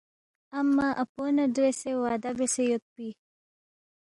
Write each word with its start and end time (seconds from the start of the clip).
امّہ 0.59 0.87
اپو 1.01 1.23
نہ 1.35 1.45
دریسے 1.55 1.91
وعدہ 2.03 2.29
بیاسے 2.37 2.63
یودپی 2.67 3.07